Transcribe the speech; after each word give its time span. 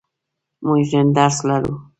موږ 0.65 0.81
نن 0.93 1.07
درس 1.15 1.37
لرو. 1.47 1.73